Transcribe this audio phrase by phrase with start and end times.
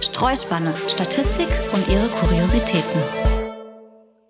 [0.00, 3.02] Streuspanne, Statistik und ihre Kuriositäten.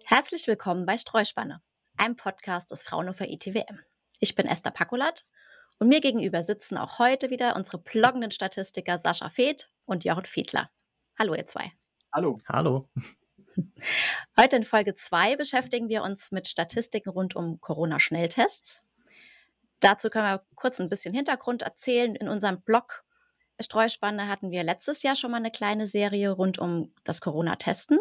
[0.04, 1.62] Herzlich willkommen bei Streuspanne,
[1.96, 3.80] einem Podcast des Fraunhofer ITWM.
[4.20, 5.24] Ich bin Esther Pakulat
[5.78, 10.70] und mir gegenüber sitzen auch heute wieder unsere bloggenden Statistiker Sascha Feeth und Jochen Fiedler.
[11.18, 11.72] Hallo ihr zwei.
[12.12, 12.38] Hallo.
[12.48, 12.88] Hallo.
[14.38, 18.82] Heute in Folge 2 beschäftigen wir uns mit Statistiken rund um Corona-Schnelltests.
[19.80, 22.14] Dazu können wir kurz ein bisschen Hintergrund erzählen.
[22.16, 23.04] In unserem Blog
[23.60, 27.98] Streuspanne hatten wir letztes Jahr schon mal eine kleine Serie rund um das Corona-Testen.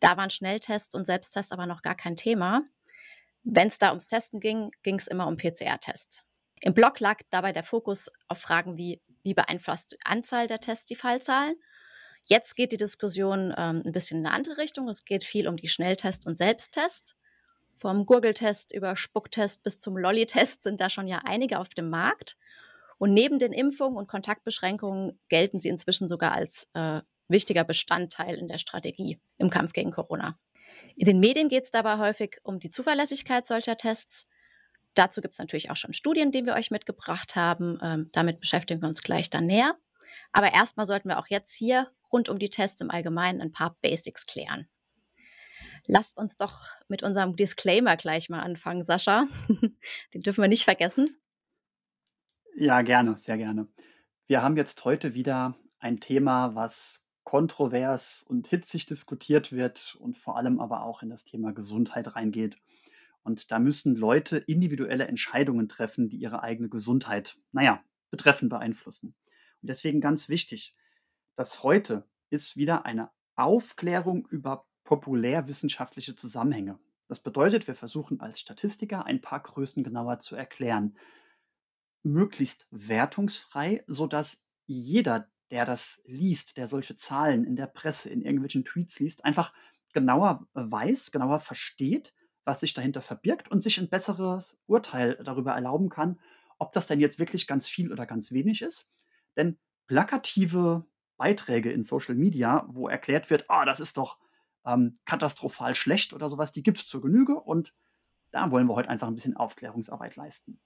[0.00, 2.62] Da waren Schnelltests und Selbsttests aber noch gar kein Thema.
[3.42, 6.24] Wenn es da ums Testen ging, ging es immer um PCR-Tests.
[6.60, 10.86] Im Blog lag dabei der Fokus auf Fragen wie, wie beeinflusst die Anzahl der Tests
[10.86, 11.56] die Fallzahlen?
[12.28, 14.88] Jetzt geht die Diskussion ähm, ein bisschen in eine andere Richtung.
[14.88, 17.16] Es geht viel um die Schnelltest und Selbsttest.
[17.82, 22.36] Vom Gurgeltest über Spucktest bis zum Lolli-Test sind da schon ja einige auf dem Markt.
[22.98, 28.46] Und neben den Impfungen und Kontaktbeschränkungen gelten sie inzwischen sogar als äh, wichtiger Bestandteil in
[28.46, 30.38] der Strategie im Kampf gegen Corona.
[30.94, 34.28] In den Medien geht es dabei häufig um die Zuverlässigkeit solcher Tests.
[34.94, 37.80] Dazu gibt es natürlich auch schon Studien, die wir euch mitgebracht haben.
[37.82, 39.74] Ähm, damit beschäftigen wir uns gleich dann näher.
[40.30, 43.76] Aber erstmal sollten wir auch jetzt hier rund um die Tests im Allgemeinen ein paar
[43.82, 44.68] Basics klären.
[45.86, 49.26] Lasst uns doch mit unserem Disclaimer gleich mal anfangen, Sascha.
[50.14, 51.16] Den dürfen wir nicht vergessen.
[52.56, 53.66] Ja, gerne, sehr gerne.
[54.26, 60.36] Wir haben jetzt heute wieder ein Thema, was kontrovers und hitzig diskutiert wird und vor
[60.36, 62.56] allem aber auch in das Thema Gesundheit reingeht.
[63.22, 69.14] Und da müssen Leute individuelle Entscheidungen treffen, die ihre eigene Gesundheit, naja, betreffen, beeinflussen.
[69.60, 70.76] Und deswegen ganz wichtig,
[71.36, 76.78] das heute ist wieder eine Aufklärung über populärwissenschaftliche Zusammenhänge.
[77.08, 80.96] Das bedeutet, wir versuchen als Statistiker ein paar Größen genauer zu erklären.
[82.02, 88.64] Möglichst wertungsfrei, sodass jeder, der das liest, der solche Zahlen in der Presse, in irgendwelchen
[88.64, 89.52] Tweets liest, einfach
[89.92, 95.90] genauer weiß, genauer versteht, was sich dahinter verbirgt und sich ein besseres Urteil darüber erlauben
[95.90, 96.18] kann,
[96.58, 98.92] ob das denn jetzt wirklich ganz viel oder ganz wenig ist.
[99.36, 104.18] Denn plakative Beiträge in Social Media, wo erklärt wird, ah, das ist doch
[104.64, 107.74] ähm, katastrophal schlecht oder sowas, die gibt es zur Genüge und
[108.30, 110.60] da wollen wir heute einfach ein bisschen Aufklärungsarbeit leisten.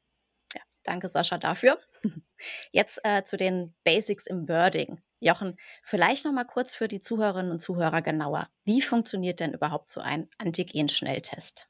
[0.55, 1.79] Ja, danke Sascha dafür.
[2.73, 5.01] Jetzt äh, zu den Basics im Wording.
[5.19, 8.49] Jochen, vielleicht noch mal kurz für die Zuhörerinnen und Zuhörer genauer.
[8.65, 11.69] Wie funktioniert denn überhaupt so ein Antigen-Schnelltest?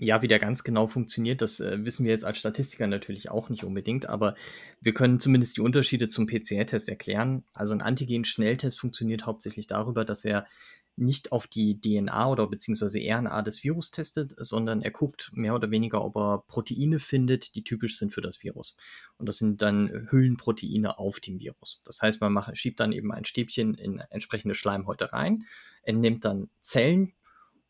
[0.00, 3.48] Ja, wie der ganz genau funktioniert, das äh, wissen wir jetzt als Statistiker natürlich auch
[3.48, 4.36] nicht unbedingt, aber
[4.80, 7.42] wir können zumindest die Unterschiede zum PCR-Test erklären.
[7.52, 10.46] Also ein Antigen-Schnelltest funktioniert hauptsächlich darüber, dass er
[10.94, 15.70] nicht auf die DNA oder beziehungsweise RNA des Virus testet, sondern er guckt mehr oder
[15.70, 18.76] weniger, ob er Proteine findet, die typisch sind für das Virus.
[19.16, 21.80] Und das sind dann Hüllenproteine auf dem Virus.
[21.84, 25.44] Das heißt, man macht, schiebt dann eben ein Stäbchen in entsprechende Schleimhäute rein,
[25.82, 27.14] entnimmt dann Zellen,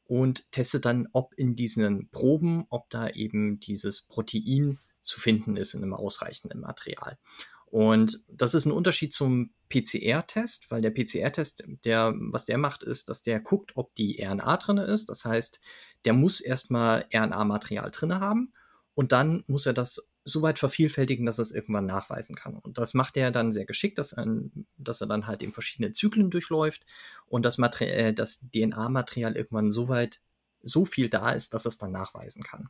[0.08, 5.74] und testet dann, ob in diesen Proben, ob da eben dieses Protein zu finden ist
[5.74, 7.18] in einem ausreichenden Material.
[7.66, 13.10] Und das ist ein Unterschied zum PCR-Test, weil der PCR-Test, der, was der macht, ist,
[13.10, 15.10] dass der guckt, ob die RNA drin ist.
[15.10, 15.60] Das heißt,
[16.06, 18.54] der muss erstmal RNA-Material drin haben
[18.94, 22.56] und dann muss er das so weit vervielfältigen, dass er es irgendwann nachweisen kann.
[22.58, 25.92] Und das macht er dann sehr geschickt, dass, ein, dass er dann halt in verschiedene
[25.92, 26.84] Zyklen durchläuft
[27.26, 30.20] und das, äh, das DNA-Material irgendwann so weit,
[30.62, 32.68] so viel da ist, dass er es dann nachweisen kann.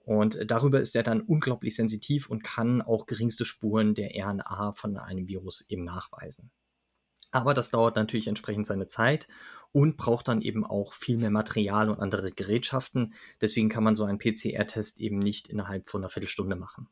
[0.00, 4.96] Und darüber ist er dann unglaublich sensitiv und kann auch geringste Spuren der RNA von
[4.96, 6.50] einem Virus eben nachweisen.
[7.30, 9.28] Aber das dauert natürlich entsprechend seine Zeit
[9.72, 13.14] und braucht dann eben auch viel mehr Material und andere Gerätschaften.
[13.40, 16.88] Deswegen kann man so einen PCR-Test eben nicht innerhalb von einer Viertelstunde machen.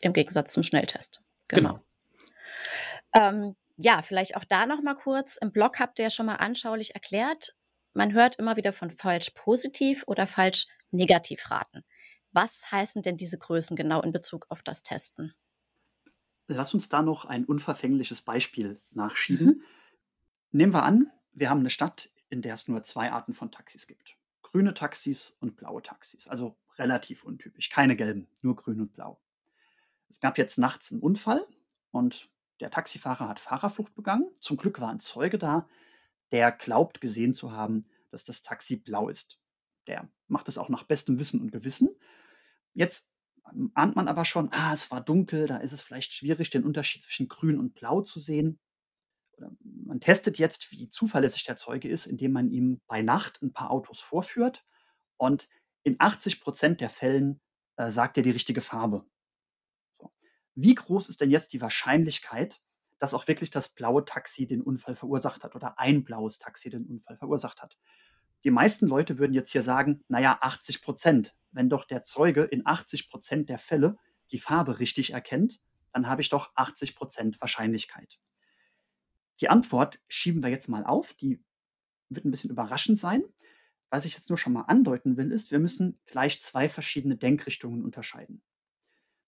[0.00, 1.22] Im Gegensatz zum Schnelltest.
[1.48, 1.80] Genau.
[3.12, 3.28] genau.
[3.28, 5.36] Ähm, ja, vielleicht auch da noch mal kurz.
[5.36, 7.54] Im Blog habt ihr ja schon mal anschaulich erklärt,
[7.94, 11.84] man hört immer wieder von falsch positiv oder falsch negativ raten.
[12.30, 15.34] Was heißen denn diese Größen genau in Bezug auf das Testen?
[16.46, 19.46] Lass uns da noch ein unverfängliches Beispiel nachschieben.
[19.46, 19.62] Mhm.
[20.50, 23.86] Nehmen wir an, wir haben eine Stadt, in der es nur zwei Arten von Taxis
[23.86, 24.16] gibt.
[24.42, 26.26] Grüne Taxis und blaue Taxis.
[26.26, 27.70] Also relativ untypisch.
[27.70, 29.20] Keine gelben, nur grün und blau.
[30.08, 31.44] Es gab jetzt nachts einen Unfall
[31.90, 32.30] und
[32.60, 34.30] der Taxifahrer hat Fahrerflucht begangen.
[34.40, 35.68] Zum Glück war ein Zeuge da,
[36.32, 39.38] der glaubt gesehen zu haben, dass das Taxi blau ist.
[39.86, 41.90] Der macht es auch nach bestem Wissen und Gewissen.
[42.74, 43.08] Jetzt
[43.74, 47.04] ahnt man aber schon, ah, es war dunkel, da ist es vielleicht schwierig, den Unterschied
[47.04, 48.58] zwischen grün und blau zu sehen.
[49.62, 53.70] Man testet jetzt, wie zuverlässig der Zeuge ist, indem man ihm bei Nacht ein paar
[53.70, 54.64] Autos vorführt
[55.16, 55.48] und
[55.82, 57.40] in 80 Prozent der Fällen
[57.76, 59.04] äh, sagt er die richtige Farbe.
[59.98, 60.12] So.
[60.54, 62.60] wie groß ist denn jetzt die Wahrscheinlichkeit,
[62.98, 66.84] dass auch wirklich das blaue Taxi den Unfall verursacht hat oder ein blaues Taxi den
[66.84, 67.78] Unfall verursacht hat?
[68.44, 71.34] Die meisten Leute würden jetzt hier sagen, naja, 80 Prozent.
[71.50, 73.96] Wenn doch der Zeuge in 80 Prozent der Fälle
[74.30, 75.60] die Farbe richtig erkennt,
[75.92, 78.18] dann habe ich doch 80 Prozent Wahrscheinlichkeit.
[79.40, 81.42] Die Antwort schieben wir jetzt mal auf, die
[82.08, 83.22] wird ein bisschen überraschend sein.
[83.90, 87.84] Was ich jetzt nur schon mal andeuten will, ist, wir müssen gleich zwei verschiedene Denkrichtungen
[87.84, 88.42] unterscheiden.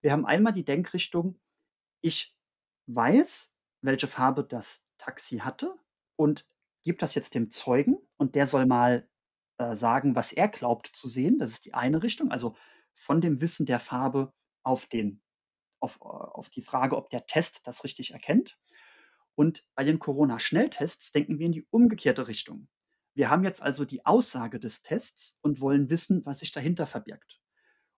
[0.03, 1.39] Wir haben einmal die Denkrichtung,
[2.01, 2.37] ich
[2.87, 5.75] weiß, welche Farbe das Taxi hatte
[6.17, 6.49] und
[6.83, 9.09] gebe das jetzt dem Zeugen und der soll mal
[9.59, 11.39] äh, sagen, was er glaubt zu sehen.
[11.39, 12.57] Das ist die eine Richtung, also
[12.95, 15.23] von dem Wissen der Farbe auf, den,
[15.81, 18.59] auf, äh, auf die Frage, ob der Test das richtig erkennt.
[19.41, 22.69] Und bei den Corona-Schnelltests denken wir in die umgekehrte Richtung.
[23.15, 27.41] Wir haben jetzt also die Aussage des Tests und wollen wissen, was sich dahinter verbirgt.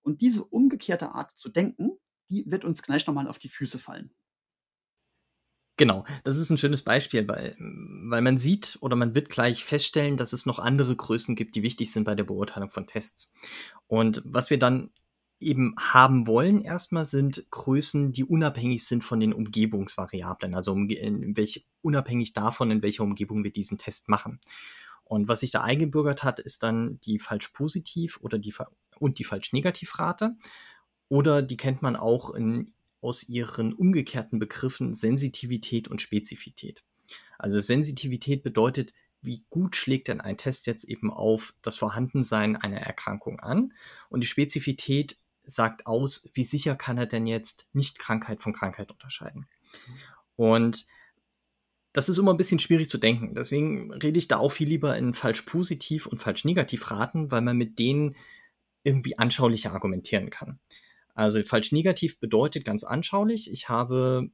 [0.03, 1.99] Und diese umgekehrte Art zu denken,
[2.31, 4.15] die wird uns gleich nochmal auf die Füße fallen.
[5.79, 10.17] Genau, das ist ein schönes Beispiel, weil, weil man sieht oder man wird gleich feststellen,
[10.17, 13.35] dass es noch andere Größen gibt, die wichtig sind bei der Beurteilung von Tests.
[13.89, 14.93] Und was wir dann
[15.43, 21.67] eben haben wollen erstmal sind Größen, die unabhängig sind von den Umgebungsvariablen, also in welch,
[21.83, 24.41] unabhängig davon, in welcher Umgebung wir diesen Test machen.
[25.05, 28.55] Und was sich da eingebürgert hat, ist dann die falsch-positiv oder die
[28.99, 30.37] und die falsch-negativ-Rate.
[31.09, 32.73] Oder die kennt man auch in,
[33.03, 36.83] aus ihren umgekehrten Begriffen Sensitivität und Spezifität.
[37.39, 42.81] Also Sensitivität bedeutet, wie gut schlägt denn ein Test jetzt eben auf das Vorhandensein einer
[42.81, 43.73] Erkrankung an?
[44.09, 48.91] Und die Spezifität sagt aus, wie sicher kann er denn jetzt nicht Krankheit von Krankheit
[48.91, 49.47] unterscheiden.
[50.37, 50.87] Und
[51.93, 53.35] das ist immer ein bisschen schwierig zu denken.
[53.35, 57.43] Deswegen rede ich da auch viel lieber in falsch positiv und falsch negativ raten, weil
[57.43, 58.17] man mit denen
[58.83, 60.59] irgendwie anschaulicher argumentieren kann.
[61.15, 64.31] Also falsch negativ bedeutet ganz anschaulich, ich habe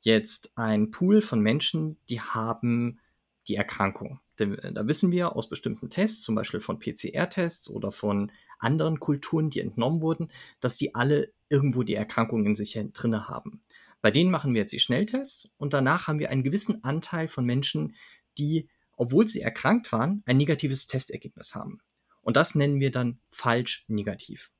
[0.00, 2.98] jetzt einen Pool von Menschen, die haben
[3.46, 4.20] die Erkrankung.
[4.36, 9.60] Da wissen wir aus bestimmten Tests, zum Beispiel von PCR-Tests oder von anderen Kulturen, die
[9.60, 10.30] entnommen wurden,
[10.60, 13.60] dass die alle irgendwo die Erkrankung in sich drinne haben.
[14.02, 17.44] Bei denen machen wir jetzt die Schnelltests und danach haben wir einen gewissen Anteil von
[17.44, 17.94] Menschen,
[18.38, 21.80] die, obwohl sie erkrankt waren, ein negatives Testergebnis haben.
[22.22, 24.52] Und das nennen wir dann falsch negativ.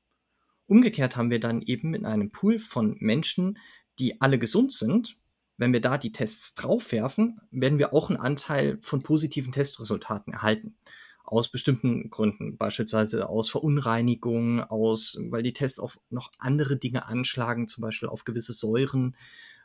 [0.67, 3.57] Umgekehrt haben wir dann eben in einem Pool von Menschen,
[3.99, 5.17] die alle gesund sind,
[5.57, 10.75] wenn wir da die Tests draufwerfen, werden wir auch einen Anteil von positiven Testresultaten erhalten
[11.23, 17.67] aus bestimmten Gründen, beispielsweise aus Verunreinigung, aus, weil die Tests auf noch andere Dinge anschlagen,
[17.67, 19.15] zum Beispiel auf gewisse Säuren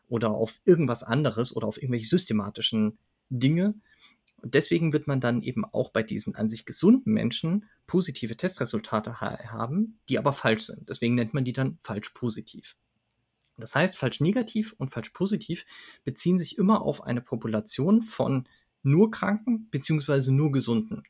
[0.08, 2.98] oder auf irgendwas anderes oder auf irgendwelche systematischen
[3.30, 3.74] Dinge.
[4.42, 9.20] Und deswegen wird man dann eben auch bei diesen an sich gesunden Menschen positive Testresultate
[9.20, 10.88] ha haben, die aber falsch sind.
[10.88, 12.76] Deswegen nennt man die dann falsch positiv.
[13.58, 15.64] Das heißt, falsch negativ und falsch positiv
[16.04, 18.46] beziehen sich immer auf eine Population von
[18.82, 20.30] nur Kranken bzw.
[20.30, 21.02] nur Gesunden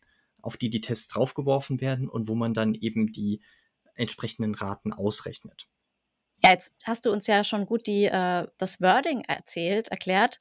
[0.47, 3.43] auf die die Tests draufgeworfen werden und wo man dann eben die
[3.95, 5.67] entsprechenden Raten ausrechnet.
[6.43, 10.39] Ja, jetzt hast du uns ja schon gut die, äh, das Wording erzählt, erklärt.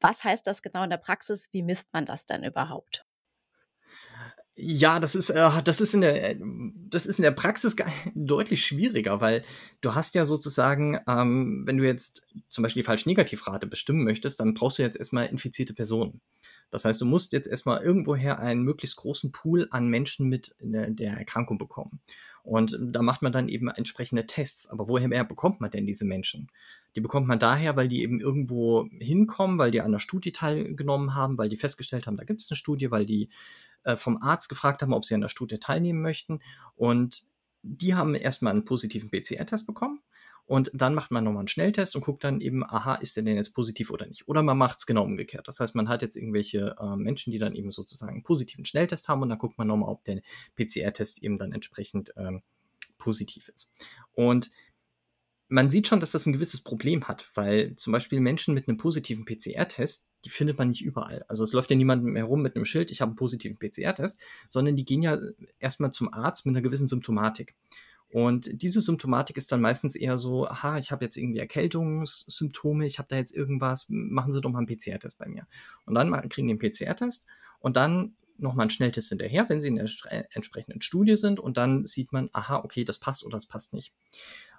[0.00, 1.48] Was heißt das genau in der Praxis?
[1.52, 3.04] Wie misst man das denn überhaupt?
[4.60, 6.36] Ja, das ist, äh, das ist in der,
[6.90, 7.76] das ist in der Praxis
[8.14, 9.42] deutlich schwieriger, weil
[9.80, 14.54] du hast ja sozusagen, ähm, wenn du jetzt zum Beispiel die Falsch-Negativ-Rate bestimmen möchtest, dann
[14.54, 16.20] brauchst du jetzt erstmal infizierte Personen.
[16.70, 21.14] Das heißt, du musst jetzt erstmal irgendwoher einen möglichst großen Pool an Menschen mit der
[21.14, 22.00] Erkrankung bekommen.
[22.42, 24.68] Und da macht man dann eben entsprechende Tests.
[24.68, 26.50] Aber woher bekommt man denn diese Menschen?
[26.96, 31.14] Die bekommt man daher, weil die eben irgendwo hinkommen, weil die an einer Studie teilgenommen
[31.14, 33.28] haben, weil die festgestellt haben, da gibt es eine Studie, weil die
[33.84, 36.40] äh, vom Arzt gefragt haben, ob sie an der Studie teilnehmen möchten.
[36.74, 37.24] Und
[37.62, 40.00] die haben erstmal einen positiven PCR-Test bekommen
[40.48, 43.36] und dann macht man nochmal einen Schnelltest und guckt dann eben, aha, ist der denn
[43.36, 44.26] jetzt positiv oder nicht?
[44.28, 45.46] Oder man macht es genau umgekehrt.
[45.46, 49.08] Das heißt, man hat jetzt irgendwelche äh, Menschen, die dann eben sozusagen einen positiven Schnelltest
[49.08, 50.22] haben und dann guckt man nochmal, ob der
[50.56, 52.40] PCR-Test eben dann entsprechend ähm,
[52.96, 53.70] positiv ist.
[54.12, 54.50] Und
[55.48, 58.78] man sieht schon, dass das ein gewisses Problem hat, weil zum Beispiel Menschen mit einem
[58.78, 61.26] positiven PCR-Test, die findet man nicht überall.
[61.28, 64.76] Also es läuft ja niemand herum mit einem Schild, ich habe einen positiven PCR-Test, sondern
[64.76, 65.18] die gehen ja
[65.58, 67.54] erstmal zum Arzt mit einer gewissen Symptomatik.
[68.10, 72.98] Und diese Symptomatik ist dann meistens eher so, aha, ich habe jetzt irgendwie Erkältungssymptome, ich
[72.98, 75.46] habe da jetzt irgendwas, machen Sie doch mal einen PCR-Test bei mir.
[75.84, 77.26] Und dann kriegen einen PCR-Test
[77.60, 79.88] und dann nochmal einen Schnelltest hinterher, wenn sie in der
[80.30, 83.92] entsprechenden Studie sind und dann sieht man, aha, okay, das passt oder das passt nicht.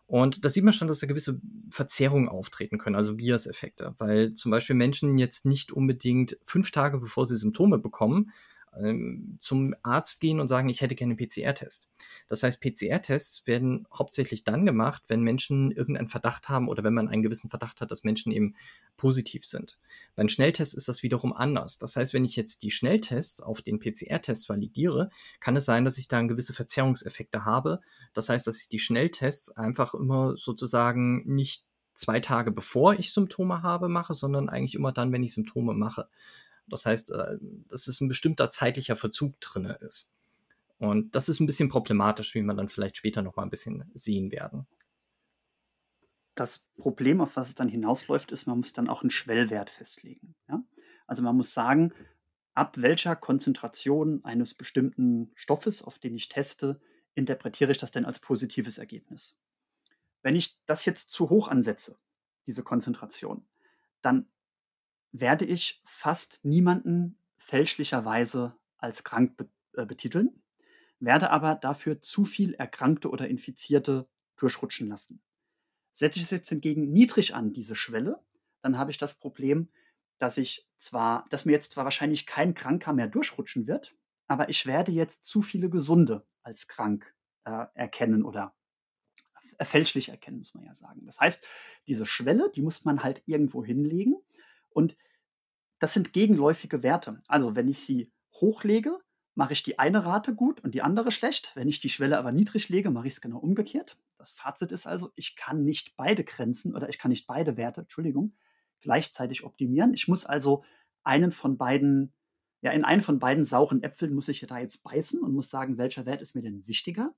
[0.06, 1.40] Und da sieht man schon, dass da gewisse
[1.70, 7.26] Verzerrungen auftreten können, also Bias-Effekte, weil zum Beispiel Menschen jetzt nicht unbedingt fünf Tage bevor
[7.26, 8.32] sie Symptome bekommen,
[9.40, 11.88] zum Arzt gehen und sagen, ich hätte gerne PCR-Test.
[12.28, 17.08] Das heißt, PCR-Tests werden hauptsächlich dann gemacht, wenn Menschen irgendeinen Verdacht haben oder wenn man
[17.08, 18.56] einen gewissen Verdacht hat, dass Menschen eben
[18.98, 19.80] positiv sind.
[20.16, 21.80] Bei einem Schnelltest ist das wiederum anders.
[21.80, 25.10] Das heißt, wenn ich jetzt die Schnelltests auf den PCR-Test validiere,
[25.40, 27.80] kann es sein, dass ich da gewisse Verzerrungseffekte habe.
[28.14, 31.66] Das heißt, dass ich die Schnelltests einfach immer sozusagen nicht
[32.00, 36.08] zwei Tage bevor ich Symptome habe mache, sondern eigentlich immer dann, wenn ich Symptome mache.
[36.70, 40.12] Das heißt, äh, dass es ein bestimmter zeitlicher Verzug drin ist.
[40.78, 43.90] Und das ist ein bisschen problematisch, wie wir dann vielleicht später noch mal ein bisschen
[43.94, 44.66] sehen werden.
[46.36, 50.36] Das Problem, auf was es dann hinausläuft, ist, man muss dann auch einen Schwellwert festlegen.
[50.48, 50.64] Ja?
[51.06, 51.94] Also man muss sagen,
[52.54, 56.80] ab welcher Konzentration eines bestimmten Stoffes, auf den ich teste,
[57.14, 59.38] interpretiere ich das denn als positives Ergebnis.
[60.22, 61.98] Wenn ich das jetzt zu hoch ansetze,
[62.48, 63.46] diese Konzentration,
[64.02, 64.28] dann
[65.12, 69.34] werde ich fast niemanden fälschlicherweise als krank
[69.74, 70.42] äh, betiteln,
[71.00, 75.22] werde aber dafür zu viel Erkrankte oder Infizierte durchrutschen lassen.
[75.92, 78.24] Setze ich es jetzt hingegen niedrig an, diese Schwelle,
[78.62, 79.70] dann habe ich das Problem,
[80.18, 83.96] dass ich zwar, dass mir jetzt zwar wahrscheinlich kein Kranker mehr durchrutschen wird,
[84.28, 87.14] aber ich werde jetzt zu viele Gesunde als krank
[87.46, 88.54] äh, erkennen oder
[89.62, 91.06] fälschlich erkennen, muss man ja sagen.
[91.06, 91.46] Das heißt,
[91.88, 94.16] diese Schwelle, die muss man halt irgendwo hinlegen
[94.70, 94.98] und
[95.80, 97.22] das sind gegenläufige Werte.
[97.28, 98.98] Also wenn ich sie hochlege,
[99.36, 101.54] mache ich die eine Rate gut und die andere schlecht.
[101.56, 103.98] Wenn ich die Schwelle aber niedrig lege, mache ich es genau umgekehrt.
[104.18, 107.82] Das Fazit ist also, ich kann nicht beide Grenzen oder ich kann nicht beide Werte,
[107.82, 108.34] Entschuldigung,
[108.82, 109.94] gleichzeitig optimieren.
[109.94, 110.66] Ich muss also
[111.04, 112.14] einen von beiden,
[112.62, 115.78] ja, in einen von beiden sauren Äpfeln muss ich da jetzt beißen und muss sagen,
[115.78, 117.16] welcher Wert ist mir denn wichtiger?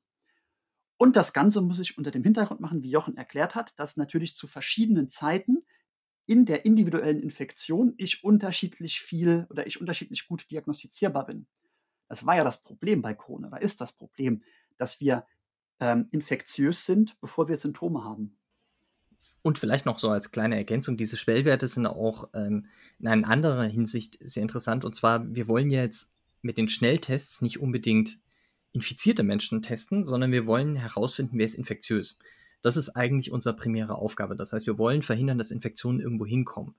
[0.98, 4.36] Und das Ganze muss ich unter dem Hintergrund machen, wie Jochen erklärt hat, dass natürlich
[4.36, 5.63] zu verschiedenen Zeiten
[6.25, 11.47] in der individuellen Infektion ich unterschiedlich viel oder ich unterschiedlich gut diagnostizierbar bin.
[12.07, 14.43] Das war ja das Problem bei Corona, da ist das Problem,
[14.77, 15.25] dass wir
[15.79, 18.37] ähm, infektiös sind, bevor wir Symptome haben.
[19.41, 22.67] Und vielleicht noch so als kleine Ergänzung, diese Schwellwerte sind auch ähm,
[22.99, 24.85] in einer anderen Hinsicht sehr interessant.
[24.85, 28.19] Und zwar, wir wollen ja jetzt mit den Schnelltests nicht unbedingt
[28.71, 32.17] infizierte Menschen testen, sondern wir wollen herausfinden, wer ist infektiös.
[32.61, 34.35] Das ist eigentlich unsere primäre Aufgabe.
[34.35, 36.75] Das heißt, wir wollen verhindern, dass Infektionen irgendwo hinkommen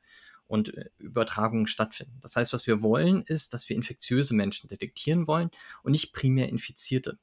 [0.46, 2.18] und äh, Übertragungen stattfinden.
[2.20, 5.50] Das heißt, was wir wollen, ist, dass wir infektiöse Menschen detektieren wollen
[5.82, 7.18] und nicht primär Infizierte.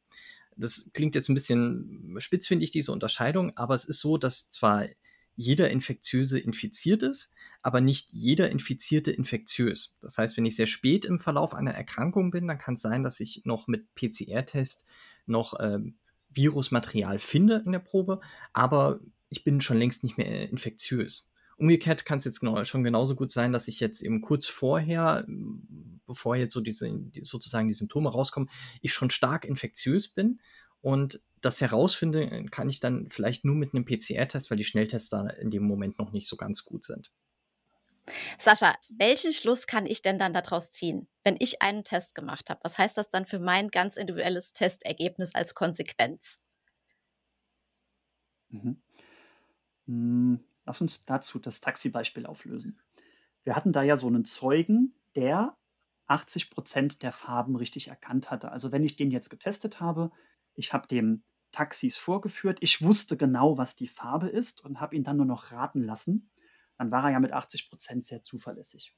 [0.56, 4.88] Das klingt jetzt ein bisschen spitzfindig, diese Unterscheidung, aber es ist so, dass zwar
[5.36, 9.96] jeder Infektiöse infiziert ist, aber nicht jeder Infizierte infektiös.
[10.02, 13.04] Das heißt, wenn ich sehr spät im Verlauf einer Erkrankung bin, dann kann es sein,
[13.04, 14.86] dass ich noch mit PCR-Test
[15.28, 15.96] noch ähm,
[16.30, 18.22] Virusmaterial finde in der Probe,
[18.54, 21.30] aber ich bin schon längst nicht mehr infektiös.
[21.58, 25.26] Umgekehrt kann es jetzt genau, schon genauso gut sein, dass ich jetzt eben kurz vorher,
[26.08, 26.90] bevor jetzt so diese,
[27.24, 28.50] sozusagen die Symptome rauskommen,
[28.82, 30.40] ich schon stark infektiös bin
[30.82, 35.28] und das herausfinden kann ich dann vielleicht nur mit einem PCR-Test, weil die Schnelltests da
[35.28, 37.12] in dem Moment noch nicht so ganz gut sind.
[38.40, 42.60] Sascha, welchen Schluss kann ich denn dann daraus ziehen, wenn ich einen Test gemacht habe?
[42.64, 46.38] Was heißt das dann für mein ganz individuelles Testergebnis als Konsequenz?
[48.50, 48.82] Mhm.
[49.88, 52.80] Hm, lass uns dazu das Taxi-Beispiel auflösen.
[53.44, 55.58] Wir hatten da ja so einen Zeugen, der
[56.08, 58.52] 80 Prozent der Farben richtig erkannt hatte.
[58.52, 60.12] Also wenn ich den jetzt getestet habe,
[60.56, 65.04] ich habe dem Taxis vorgeführt, ich wusste genau, was die Farbe ist und habe ihn
[65.04, 66.30] dann nur noch raten lassen,
[66.80, 68.96] dann war er ja mit 80 Prozent sehr zuverlässig.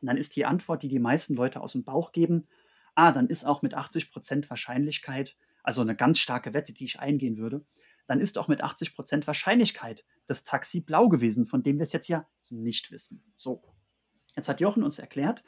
[0.00, 2.46] Und dann ist die Antwort, die die meisten Leute aus dem Bauch geben,
[2.94, 7.00] ah, dann ist auch mit 80 Prozent Wahrscheinlichkeit, also eine ganz starke Wette, die ich
[7.00, 7.64] eingehen würde,
[8.06, 11.92] dann ist auch mit 80 Prozent Wahrscheinlichkeit das Taxi blau gewesen, von dem wir es
[11.92, 13.24] jetzt ja nicht wissen.
[13.36, 13.62] So,
[14.36, 15.42] jetzt hat Jochen uns erklärt,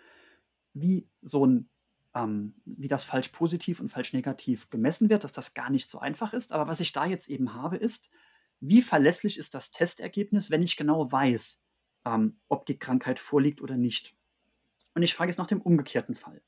[0.73, 1.69] wie so ein
[2.15, 5.99] ähm, wie das falsch positiv und falsch negativ gemessen wird, dass das gar nicht so
[5.99, 6.53] einfach ist.
[6.53, 8.11] Aber was ich da jetzt eben habe, ist,
[8.63, 11.65] wie verlässlich ist das Testergebnis, wenn ich genau weiß,
[12.05, 14.15] ähm, ob die Krankheit vorliegt oder nicht.
[14.95, 16.41] Und ich frage jetzt nach dem umgekehrten Fall.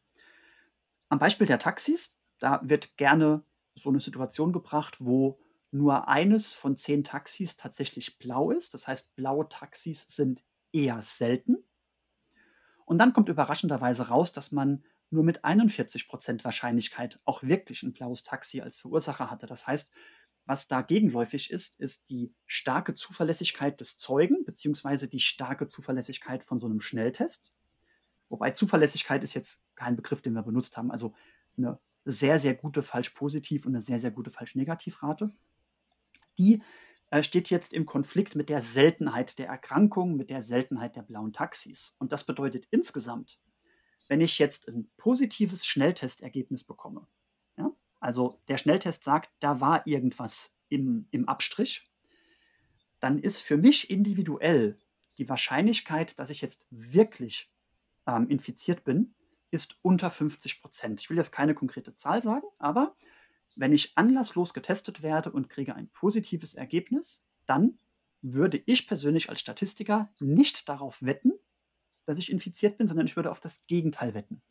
[1.09, 3.43] Am Beispiel der Taxis, da wird gerne
[3.75, 5.41] so eine Situation gebracht, wo
[5.73, 8.75] nur eines von zehn Taxis tatsächlich blau ist.
[8.75, 11.65] Das heißt, blaue Taxis sind eher selten.
[12.85, 18.23] Und dann kommt überraschenderweise raus, dass man nur mit 41% Wahrscheinlichkeit auch wirklich ein blaues
[18.23, 19.47] Taxi als Verursacher hatte.
[19.47, 19.93] Das heißt,
[20.47, 26.59] was da gegenläufig ist, ist die starke Zuverlässigkeit des Zeugen, beziehungsweise die starke Zuverlässigkeit von
[26.59, 27.53] so einem Schnelltest.
[28.29, 30.91] Wobei Zuverlässigkeit ist jetzt kein Begriff, den wir benutzt haben.
[30.91, 31.15] Also
[31.57, 35.33] eine sehr, sehr gute Falsch-Positiv- und eine sehr, sehr gute Falsch-Negativ-Rate.
[36.39, 36.63] Die
[37.11, 41.33] äh, steht jetzt im Konflikt mit der Seltenheit der Erkrankung, mit der Seltenheit der blauen
[41.33, 41.97] Taxis.
[41.99, 43.39] Und das bedeutet insgesamt,
[44.09, 47.07] wenn ich jetzt ein positives Schnelltestergebnis bekomme,
[48.05, 51.91] also der Schnelltest sagt, da war irgendwas im, im Abstrich,
[53.01, 54.79] dann ist für mich individuell
[55.17, 57.51] die Wahrscheinlichkeit, dass ich jetzt wirklich
[58.07, 59.15] ähm, infiziert bin,
[59.51, 61.01] ist unter 50 Prozent.
[61.01, 62.95] Ich will jetzt keine konkrete Zahl sagen, aber
[63.57, 67.79] wenn ich anlasslos getestet werde und kriege ein positives Ergebnis, dann
[68.21, 71.33] würde ich persönlich als Statistiker nicht darauf wetten,
[72.05, 74.43] dass ich infiziert bin, sondern ich würde auf das Gegenteil wetten.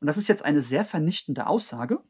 [0.00, 2.02] Und das ist jetzt eine sehr vernichtende Aussage.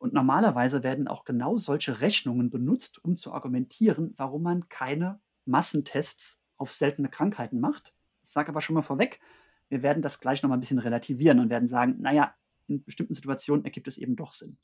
[0.00, 6.40] Und normalerweise werden auch genau solche Rechnungen benutzt, um zu argumentieren, warum man keine Massentests
[6.56, 7.92] auf seltene Krankheiten macht.
[8.22, 9.20] Ich sage aber schon mal vorweg,
[9.68, 12.34] wir werden das gleich noch mal ein bisschen relativieren und werden sagen, naja,
[12.66, 14.56] in bestimmten Situationen ergibt es eben doch Sinn.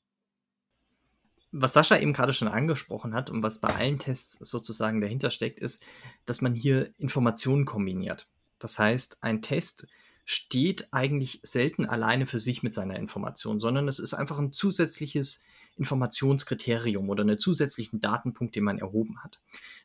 [1.52, 5.60] Was Sascha eben gerade schon angesprochen hat und was bei allen Tests sozusagen dahinter steckt,
[5.60, 5.84] ist,
[6.24, 8.26] dass man hier Informationen kombiniert.
[8.58, 9.86] Das heißt, ein Test
[10.28, 15.44] steht eigentlich selten alleine für sich mit seiner Information, sondern es ist einfach ein zusätzliches
[15.76, 19.38] Informationskriterium oder einen zusätzlichen Datenpunkt, den man erhoben hat.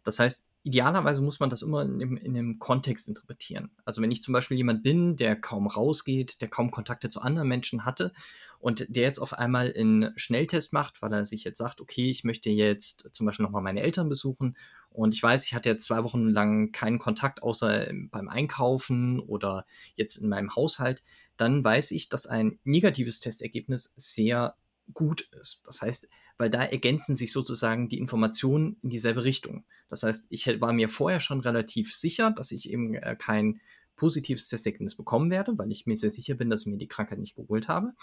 [0.03, 3.69] Das heißt, idealerweise muss man das immer in, in einem Kontext interpretieren.
[3.85, 7.47] Also wenn ich zum Beispiel jemand bin, der kaum rausgeht, der kaum Kontakte zu anderen
[7.47, 8.11] Menschen hatte
[8.59, 12.23] und der jetzt auf einmal einen Schnelltest macht, weil er sich jetzt sagt, okay, ich
[12.23, 14.57] möchte jetzt zum Beispiel nochmal meine Eltern besuchen
[14.91, 19.65] und ich weiß, ich hatte jetzt zwei Wochen lang keinen Kontakt außer beim Einkaufen oder
[19.95, 21.01] jetzt in meinem Haushalt,
[21.37, 24.55] dann weiß ich, dass ein negatives Testergebnis sehr
[24.93, 25.61] gut ist.
[25.65, 29.63] Das heißt, weil da ergänzen sich sozusagen die Informationen in dieselbe Richtung.
[29.89, 33.61] Das heißt, ich war mir vorher schon relativ sicher, dass ich eben äh, kein
[33.95, 37.19] positives Testergebnis bekommen werde, weil ich mir sehr sicher bin, dass ich mir die Krankheit
[37.19, 37.93] nicht geholt habe.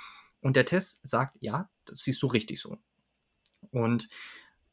[0.41, 2.79] Und der Test sagt, ja, das siehst du richtig so.
[3.71, 4.09] Und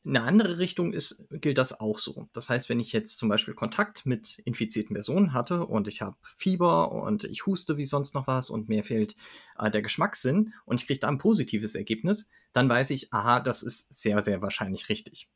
[0.06, 2.30] in eine andere Richtung ist, gilt das auch so.
[2.32, 6.16] Das heißt, wenn ich jetzt zum Beispiel Kontakt mit infizierten Personen hatte und ich habe
[6.22, 9.16] Fieber und ich huste wie sonst noch was und mir fehlt
[9.58, 13.64] äh, der Geschmackssinn und ich kriege da ein positives Ergebnis, dann weiß ich, aha, das
[13.64, 15.28] ist sehr, sehr wahrscheinlich richtig.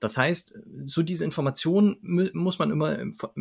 [0.00, 1.98] Das heißt, so diese Informationen
[2.32, 2.98] muss man immer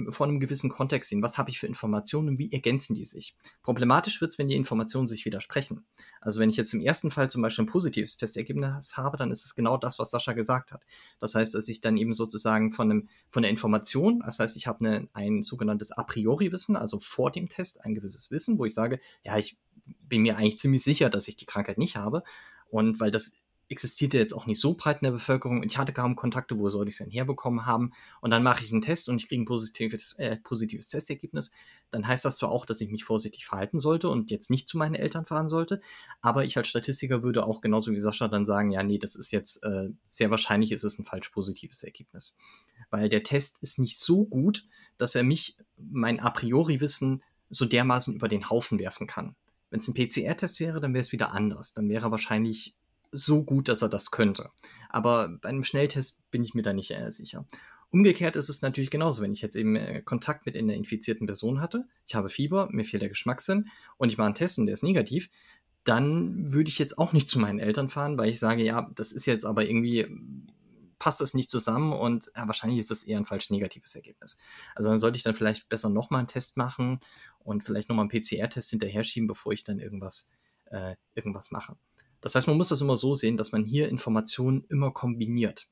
[0.10, 1.22] vor einem gewissen Kontext sehen.
[1.22, 3.36] Was habe ich für Informationen und wie ergänzen die sich?
[3.62, 5.86] Problematisch wird es, wenn die Informationen sich widersprechen.
[6.20, 9.46] Also wenn ich jetzt im ersten Fall zum Beispiel ein positives Testergebnis habe, dann ist
[9.46, 10.84] es genau das, was Sascha gesagt hat.
[11.20, 14.66] Das heißt, dass ich dann eben sozusagen von, einem, von der Information, das heißt, ich
[14.66, 18.74] habe eine, ein sogenanntes A priori-Wissen, also vor dem Test ein gewisses Wissen, wo ich
[18.74, 22.24] sage, ja, ich bin mir eigentlich ziemlich sicher, dass ich die Krankheit nicht habe.
[22.70, 23.34] Und weil das
[23.70, 25.64] existierte jetzt auch nicht so breit in der Bevölkerung.
[25.64, 27.92] Ich hatte kaum Kontakte, wo soll ich es denn herbekommen haben?
[28.22, 31.51] Und dann mache ich einen Test und ich kriege ein positives, äh, positives Testergebnis.
[31.92, 34.77] Dann heißt das zwar auch, dass ich mich vorsichtig verhalten sollte und jetzt nicht zu
[34.77, 35.80] meinen Eltern fahren sollte,
[36.22, 39.32] aber ich als Statistiker würde auch genauso wie Sascha dann sagen, ja, nee, das ist
[39.32, 42.36] jetzt äh, sehr wahrscheinlich, ist es ein falsch positives Ergebnis.
[42.90, 44.66] Weil der Test ist nicht so gut,
[44.98, 49.36] dass er mich, mein A priori-Wissen, so dermaßen über den Haufen werfen kann.
[49.70, 51.74] Wenn es ein PCR-Test wäre, dann wäre es wieder anders.
[51.74, 52.75] Dann wäre er wahrscheinlich
[53.18, 54.50] so gut, dass er das könnte.
[54.90, 57.46] Aber bei einem Schnelltest bin ich mir da nicht äh, sicher.
[57.90, 61.62] Umgekehrt ist es natürlich genauso, wenn ich jetzt eben äh, Kontakt mit einer infizierten Person
[61.62, 64.74] hatte, ich habe Fieber, mir fehlt der Geschmackssinn und ich mache einen Test und der
[64.74, 65.30] ist negativ,
[65.86, 69.14] dann würde ich jetzt auch nicht zu meinen Eltern fahren, weil ich sage, ja, das
[69.14, 70.06] ist jetzt aber irgendwie,
[71.00, 74.38] passt das nicht zusammen und ja, wahrscheinlich ist das eher ein falsch negatives Ergebnis.
[74.75, 77.00] Also dann sollte ich dann vielleicht besser nochmal einen Test machen
[77.40, 80.30] und vielleicht nochmal einen PCR-Test hinterher schieben, bevor ich dann irgendwas,
[80.66, 81.77] äh, irgendwas mache.
[82.22, 85.68] Das heißt, man muss das immer so sehen, dass man hier Informationen immer kombiniert.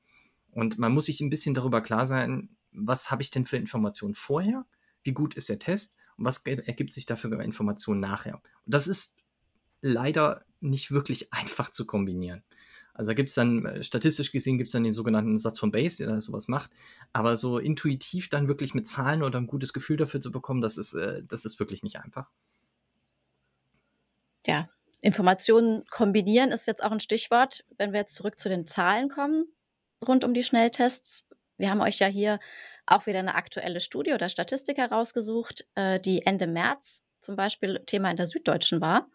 [0.51, 4.15] Und man muss sich ein bisschen darüber klar sein, was habe ich denn für Informationen
[4.15, 4.65] vorher?
[5.03, 5.97] Wie gut ist der Test?
[6.17, 8.35] Und was ergibt sich dafür für Informationen nachher?
[8.35, 9.15] Und das ist
[9.81, 12.43] leider nicht wirklich einfach zu kombinieren.
[12.93, 15.71] Also da gibt es dann, äh, statistisch gesehen, gibt es dann den sogenannten Satz von
[15.71, 16.71] Base, der sowas macht.
[17.11, 20.77] Aber so intuitiv dann wirklich mit Zahlen oder ein gutes Gefühl dafür zu bekommen, das
[20.77, 22.29] ist, äh, das ist wirklich nicht einfach.
[24.45, 24.69] Ja,
[25.01, 29.45] Informationen kombinieren ist jetzt auch ein Stichwort, wenn wir jetzt zurück zu den Zahlen kommen
[30.07, 31.27] rund um die Schnelltests.
[31.57, 32.39] Wir haben euch ja hier
[32.85, 38.11] auch wieder eine aktuelle Studie oder Statistik herausgesucht, äh, die Ende März zum Beispiel Thema
[38.11, 39.09] in der Süddeutschen war.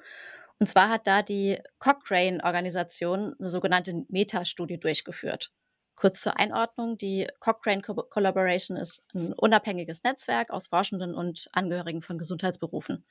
[0.58, 5.52] Und zwar hat da die Cochrane-Organisation eine sogenannte Metastudie durchgeführt.
[5.94, 12.18] Kurz zur Einordnung, die Cochrane Collaboration ist ein unabhängiges Netzwerk aus Forschenden und Angehörigen von
[12.18, 13.04] Gesundheitsberufen.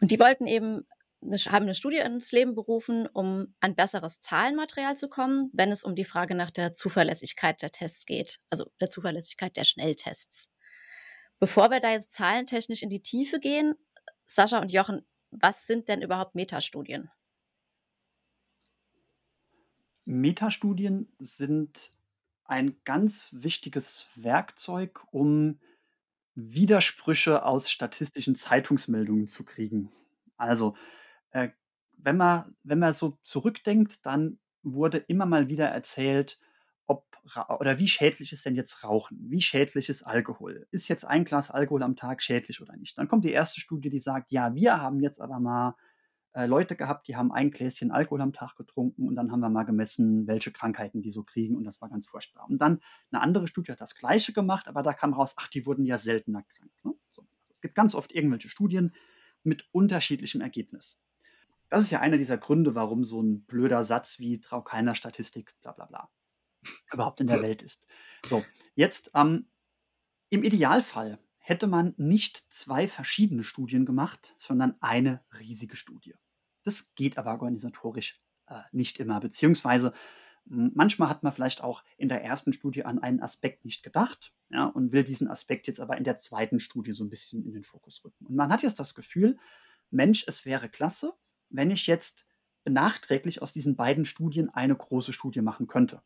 [0.00, 0.86] Und die wollten eben
[1.32, 5.94] haben eine Studie ins Leben berufen, um an besseres Zahlenmaterial zu kommen, wenn es um
[5.94, 10.50] die Frage nach der Zuverlässigkeit der Tests geht, also der Zuverlässigkeit der Schnelltests.
[11.40, 13.74] Bevor wir da jetzt zahlentechnisch in die Tiefe gehen,
[14.26, 17.10] Sascha und Jochen, was sind denn überhaupt Metastudien?
[20.04, 21.92] Metastudien sind
[22.44, 25.58] ein ganz wichtiges Werkzeug, um
[26.34, 29.90] Widersprüche aus statistischen Zeitungsmeldungen zu kriegen.
[30.36, 30.76] Also,
[31.34, 31.50] äh,
[31.98, 36.38] wenn man, wenn man so zurückdenkt, dann wurde immer mal wieder erzählt,
[36.86, 37.06] ob
[37.58, 39.18] oder wie schädlich ist denn jetzt Rauchen?
[39.30, 40.66] Wie schädlich ist Alkohol?
[40.70, 42.96] Ist jetzt ein Glas Alkohol am Tag schädlich oder nicht?
[42.98, 45.74] Dann kommt die erste Studie, die sagt, ja, wir haben jetzt aber mal
[46.34, 49.48] äh, Leute gehabt, die haben ein Gläschen Alkohol am Tag getrunken und dann haben wir
[49.48, 52.46] mal gemessen, welche Krankheiten die so kriegen und das war ganz furchtbar.
[52.48, 55.64] Und dann eine andere Studie hat das Gleiche gemacht, aber da kam raus, ach, die
[55.64, 56.72] wurden ja seltener krank.
[56.84, 56.94] Ne?
[57.10, 57.26] So.
[57.50, 58.92] Es gibt ganz oft irgendwelche Studien
[59.42, 60.98] mit unterschiedlichem Ergebnis.
[61.70, 65.54] Das ist ja einer dieser Gründe, warum so ein blöder Satz wie trau keiner Statistik,
[65.60, 66.10] bla bla bla,
[66.92, 67.86] überhaupt in der Welt ist.
[68.24, 69.48] So, jetzt ähm,
[70.30, 76.14] im Idealfall hätte man nicht zwei verschiedene Studien gemacht, sondern eine riesige Studie.
[76.62, 79.92] Das geht aber organisatorisch äh, nicht immer, beziehungsweise
[80.46, 84.66] manchmal hat man vielleicht auch in der ersten Studie an einen Aspekt nicht gedacht ja,
[84.66, 87.64] und will diesen Aspekt jetzt aber in der zweiten Studie so ein bisschen in den
[87.64, 88.26] Fokus rücken.
[88.26, 89.38] Und man hat jetzt das Gefühl,
[89.90, 91.14] Mensch, es wäre klasse,
[91.54, 92.26] wenn ich jetzt
[92.64, 96.02] nachträglich aus diesen beiden Studien eine große Studie machen könnte.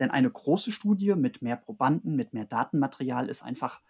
[0.00, 3.80] Denn eine große Studie mit mehr Probanden, mit mehr Datenmaterial ist einfach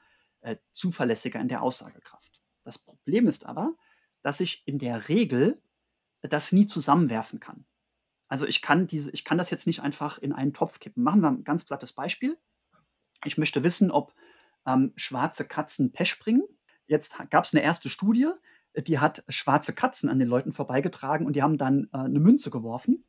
[0.40, 2.42] äh, zuverlässiger in der Aussagekraft.
[2.64, 3.74] Das Problem ist aber,
[4.22, 5.60] dass ich in der Regel
[6.22, 7.64] das nie zusammenwerfen kann.
[8.28, 11.02] Also ich kann diese, ich kann das jetzt nicht einfach in einen Topf kippen.
[11.02, 12.38] Machen wir ein ganz plattes Beispiel.
[13.24, 14.14] Ich möchte wissen, ob
[14.66, 16.42] ähm, schwarze Katzen Pech bringen.
[16.86, 18.28] Jetzt gab es eine erste Studie,
[18.76, 22.50] die hat schwarze Katzen an den Leuten vorbeigetragen und die haben dann äh, eine Münze
[22.50, 23.04] geworfen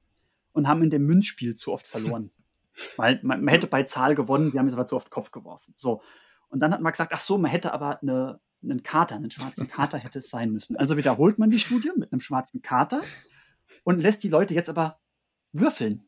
[0.52, 2.32] und haben in dem Münzspiel zu oft verloren.
[2.98, 5.74] Weil man, man, hätte bei Zahl gewonnen, sie haben jetzt aber zu oft Kopf geworfen.
[5.78, 6.02] So.
[6.50, 9.68] Und dann hat man gesagt, ach so, man hätte aber eine, einen Kater, einen schwarzen
[9.68, 10.76] Kater hätte es sein müssen.
[10.76, 13.02] Also wiederholt man die Studie mit einem schwarzen Kater
[13.84, 15.00] und lässt die Leute jetzt aber
[15.52, 16.04] würfeln.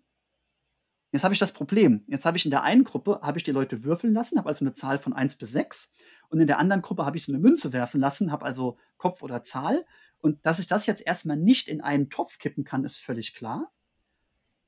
[1.16, 2.04] Jetzt habe ich das Problem.
[2.08, 4.66] Jetzt habe ich in der einen Gruppe habe ich die Leute würfeln lassen, habe also
[4.66, 5.94] eine Zahl von 1 bis 6
[6.28, 9.22] und in der anderen Gruppe habe ich so eine Münze werfen lassen, habe also Kopf
[9.22, 9.86] oder Zahl
[10.20, 13.72] und dass ich das jetzt erstmal nicht in einen Topf kippen kann, ist völlig klar.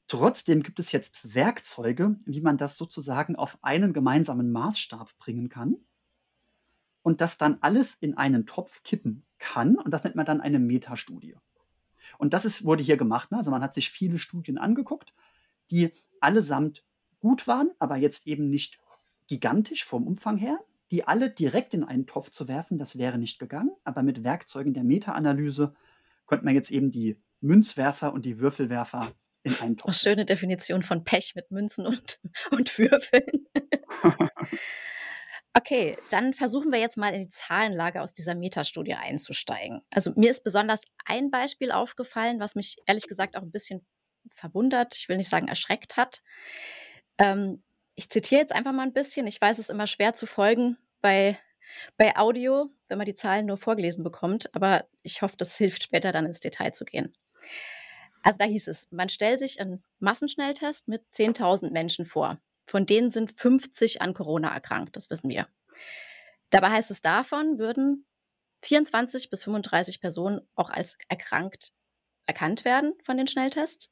[0.08, 5.76] Trotzdem gibt es jetzt Werkzeuge, wie man das sozusagen auf einen gemeinsamen Maßstab bringen kann
[7.02, 9.76] und das dann alles in einen Topf kippen kann.
[9.76, 11.36] Und das nennt man dann eine Metastudie.
[12.18, 13.32] Und das ist, wurde hier gemacht.
[13.32, 13.38] Ne?
[13.38, 15.14] Also man hat sich viele Studien angeguckt,
[15.72, 16.84] die allesamt
[17.20, 18.80] gut waren, aber jetzt eben nicht
[19.28, 20.60] gigantisch vom Umfang her.
[20.92, 23.72] Die alle direkt in einen Topf zu werfen, das wäre nicht gegangen.
[23.84, 25.76] Aber mit Werkzeugen der Meta-Analyse
[26.28, 29.12] könnte man jetzt eben die Münzwerfer und die Würfelwerfer
[29.44, 29.90] in einen Topf.
[29.90, 32.20] Oh, schöne Definition von Pech mit Münzen und,
[32.52, 33.48] und Würfeln.
[35.58, 39.82] Okay, dann versuchen wir jetzt mal in die Zahlenlage aus dieser Metastudie einzusteigen.
[39.92, 43.84] Also mir ist besonders ein Beispiel aufgefallen, was mich ehrlich gesagt auch ein bisschen
[44.34, 46.22] verwundert, ich will nicht sagen erschreckt hat.
[47.18, 47.64] Ähm,
[47.96, 49.28] ich zitiere jetzt einfach mal ein bisschen.
[49.28, 51.38] Ich weiß, es ist immer schwer zu folgen bei,
[51.98, 56.12] bei Audio, wenn man die Zahlen nur vorgelesen bekommt, aber ich hoffe, das hilft später
[56.12, 57.14] dann ins Detail zu gehen.
[58.24, 62.40] Also da hieß es, man stellt sich einen Massenschnelltest mit 10.000 Menschen vor.
[62.66, 65.48] Von denen sind 50 an Corona erkrankt, das wissen wir.
[66.50, 68.06] Dabei heißt es, davon würden
[68.64, 71.72] 24 bis 35 Personen auch als erkrankt
[72.26, 73.92] erkannt werden von den Schnelltests.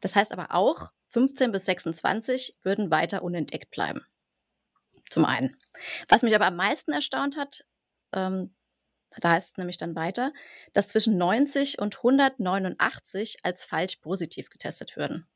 [0.00, 4.04] Das heißt aber auch, 15 bis 26 würden weiter unentdeckt bleiben.
[5.10, 5.56] Zum einen.
[6.08, 7.64] Was mich aber am meisten erstaunt hat,
[8.12, 8.54] ähm,
[9.18, 10.32] da heißt es nämlich dann weiter,
[10.72, 15.26] dass zwischen 90 und 189 als falsch positiv getestet würden.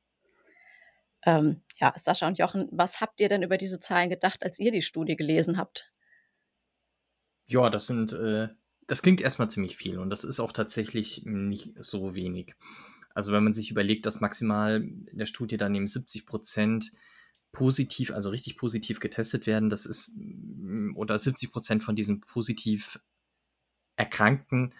[1.26, 4.70] Ähm, ja, Sascha und Jochen, was habt ihr denn über diese Zahlen gedacht, als ihr
[4.70, 5.90] die Studie gelesen habt?
[7.46, 8.48] Ja, das sind, äh,
[8.86, 12.54] das klingt erstmal ziemlich viel und das ist auch tatsächlich nicht so wenig.
[13.14, 16.92] Also wenn man sich überlegt, dass maximal in der Studie dann eben 70 Prozent
[17.52, 23.00] positiv, also richtig positiv getestet werden, das ist, mm, oder 70 Prozent von diesen positiv
[23.96, 24.74] Erkrankten,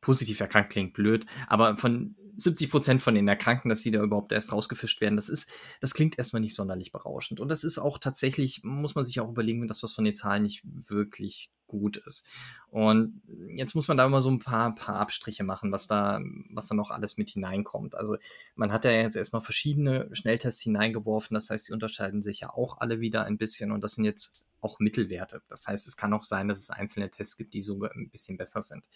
[0.00, 4.32] positiv erkrankt klingt blöd, aber von 70 Prozent von den Erkrankten, dass die da überhaupt
[4.32, 5.48] erst rausgefischt werden, das ist,
[5.80, 7.40] das klingt erstmal nicht sonderlich berauschend.
[7.40, 10.16] Und das ist auch tatsächlich, muss man sich auch überlegen, wenn das was von den
[10.16, 12.26] Zahlen nicht wirklich gut ist.
[12.70, 13.22] Und
[13.56, 16.74] jetzt muss man da immer so ein paar, paar Abstriche machen, was da, was da
[16.74, 17.94] noch alles mit hineinkommt.
[17.94, 18.16] Also
[18.54, 22.78] man hat ja jetzt erstmal verschiedene Schnelltests hineingeworfen, das heißt, die unterscheiden sich ja auch
[22.78, 25.42] alle wieder ein bisschen und das sind jetzt auch Mittelwerte.
[25.48, 28.36] Das heißt, es kann auch sein, dass es einzelne Tests gibt, die sogar ein bisschen
[28.36, 28.88] besser sind.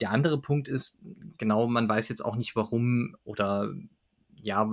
[0.00, 1.00] Der andere Punkt ist,
[1.36, 3.72] genau, man weiß jetzt auch nicht, warum oder
[4.34, 4.70] ja,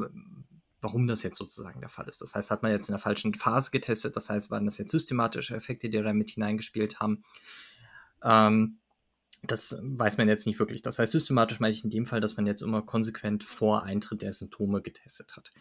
[0.82, 2.22] warum das jetzt sozusagen der Fall ist.
[2.22, 4.92] Das heißt, hat man jetzt in der falschen Phase getestet, das heißt, waren das jetzt
[4.92, 7.24] systematische Effekte, die da mit hineingespielt haben.
[8.24, 8.78] Ähm,
[9.44, 10.82] das weiß man jetzt nicht wirklich.
[10.82, 14.22] Das heißt, systematisch meine ich in dem Fall, dass man jetzt immer konsequent vor Eintritt
[14.22, 15.52] der Symptome getestet hat.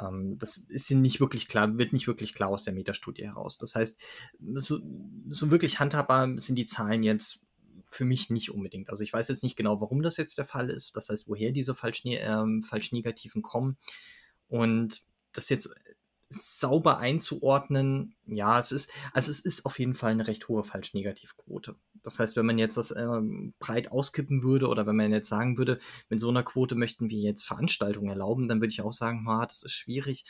[0.00, 3.58] Ähm, das ist nicht wirklich klar, wird nicht wirklich klar aus der Metastudie heraus.
[3.58, 4.00] Das heißt,
[4.54, 4.78] so,
[5.28, 7.40] so wirklich handhabbar sind die Zahlen jetzt
[7.90, 8.90] für mich nicht unbedingt.
[8.90, 10.96] Also ich weiß jetzt nicht genau, warum das jetzt der Fall ist.
[10.96, 13.76] Das heißt, woher diese falsch, ähm, falsch negativen kommen.
[14.48, 15.74] Und das jetzt
[16.30, 21.76] sauber einzuordnen, ja, es ist, also es ist auf jeden Fall eine recht hohe Falsch-Negativ-Quote.
[22.02, 25.56] Das heißt, wenn man jetzt das ähm, breit auskippen würde oder wenn man jetzt sagen
[25.56, 25.78] würde,
[26.10, 29.46] mit so einer Quote möchten wir jetzt Veranstaltungen erlauben, dann würde ich auch sagen, ha,
[29.46, 30.26] das ist schwierig,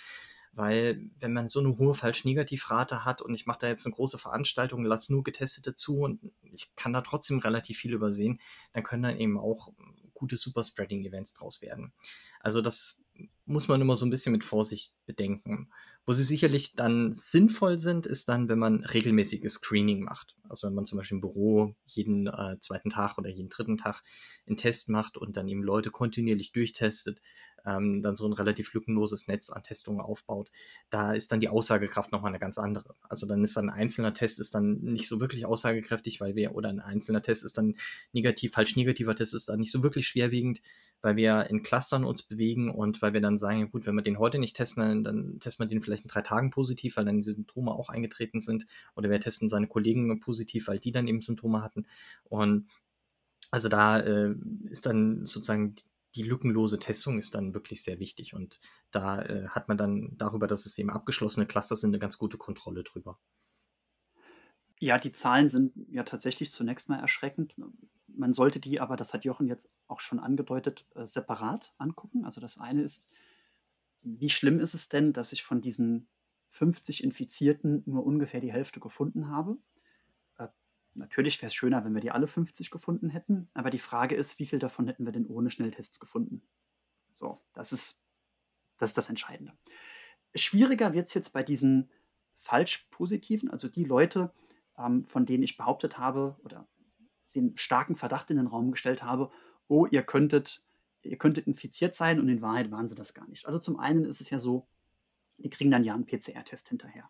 [0.52, 4.18] weil wenn man so eine hohe Falsch-Negativ-Rate hat und ich mache da jetzt eine große
[4.18, 6.20] Veranstaltung, lasse nur Getestete zu und
[6.52, 8.40] ich kann da trotzdem relativ viel übersehen,
[8.72, 9.72] dann können dann eben auch
[10.14, 11.92] gute Superspreading-Events draus werden.
[12.40, 13.00] Also das
[13.46, 15.70] muss man immer so ein bisschen mit Vorsicht bedenken.
[16.06, 20.36] Wo sie sicherlich dann sinnvoll sind, ist dann, wenn man regelmäßiges Screening macht.
[20.48, 24.02] Also wenn man zum Beispiel im Büro jeden äh, zweiten Tag oder jeden dritten Tag
[24.46, 27.20] einen Test macht und dann eben Leute kontinuierlich durchtestet,
[27.66, 30.50] ähm, dann so ein relativ lückenloses Netz an Testungen aufbaut,
[30.90, 32.94] da ist dann die Aussagekraft nochmal eine ganz andere.
[33.08, 36.54] Also dann ist dann ein einzelner Test ist dann nicht so wirklich aussagekräftig, weil wir,
[36.54, 37.76] oder ein einzelner Test ist dann
[38.12, 40.60] negativ, falsch negativer Test ist dann nicht so wirklich schwerwiegend,
[41.00, 44.18] weil wir in Clustern uns bewegen und weil wir dann sagen, gut, wenn wir den
[44.18, 47.18] heute nicht testen, dann, dann testen wir den vielleicht in drei Tagen positiv, weil dann
[47.18, 48.66] die Symptome auch eingetreten sind.
[48.96, 51.86] Oder wir testen seine Kollegen positiv, weil die dann eben Symptome hatten.
[52.24, 52.68] Und
[53.50, 54.34] also da äh,
[54.70, 55.76] ist dann sozusagen
[56.14, 58.34] die lückenlose Testung ist dann wirklich sehr wichtig.
[58.34, 58.58] Und
[58.90, 62.38] da äh, hat man dann darüber, dass es eben abgeschlossene Cluster sind, eine ganz gute
[62.38, 63.18] Kontrolle drüber.
[64.80, 67.54] Ja, die Zahlen sind ja tatsächlich zunächst mal erschreckend.
[68.08, 72.24] Man sollte die aber, das hat Jochen jetzt auch schon angedeutet, äh, separat angucken.
[72.24, 73.06] Also das eine ist,
[74.02, 76.08] wie schlimm ist es denn, dass ich von diesen
[76.50, 79.58] 50 Infizierten nur ungefähr die Hälfte gefunden habe?
[80.38, 80.48] Äh,
[80.94, 84.38] natürlich wäre es schöner, wenn wir die alle 50 gefunden hätten, aber die Frage ist,
[84.38, 86.42] wie viel davon hätten wir denn ohne Schnelltests gefunden?
[87.12, 88.02] So, das ist
[88.78, 89.52] das, ist das Entscheidende.
[90.34, 91.90] Schwieriger wird es jetzt bei diesen
[92.36, 94.32] falsch positiven, also die Leute,
[94.78, 96.68] ähm, von denen ich behauptet habe oder
[97.34, 99.30] den starken Verdacht in den Raum gestellt habe,
[99.68, 100.62] oh, ihr könntet,
[101.02, 103.46] ihr könntet infiziert sein und in Wahrheit waren sie das gar nicht.
[103.46, 104.66] Also zum einen ist es ja so,
[105.38, 107.08] die kriegen dann ja einen PCR-Test hinterher.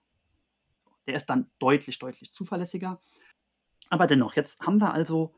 [1.07, 3.01] Der ist dann deutlich, deutlich zuverlässiger.
[3.89, 5.35] Aber dennoch, jetzt haben wir also